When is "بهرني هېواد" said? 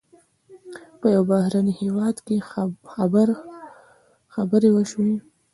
1.31-2.15